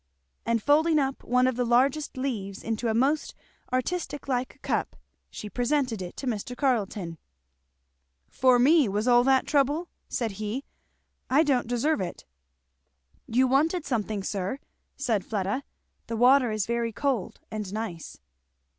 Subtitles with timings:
[0.47, 3.35] And folding up one of the largest leaves into a most
[3.69, 4.95] artist like cup,
[5.29, 6.57] she presented it to Mr.
[6.57, 7.19] Carleton.
[8.27, 10.63] "For me, was all that trouble?" said he.
[11.29, 12.25] "I don't deserve it."
[13.27, 14.57] "You wanted something, sir,"
[14.97, 15.61] said Fleda.
[16.07, 18.17] "The water is very cold and nice."